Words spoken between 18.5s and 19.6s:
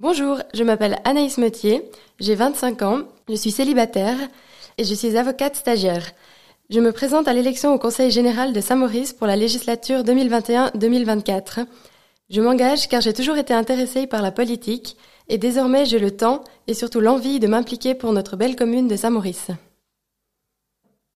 commune de Saint-Maurice.